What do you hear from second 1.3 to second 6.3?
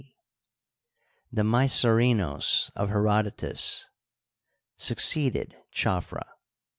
the Mycerinos of Herodotus, succeeded Chafra.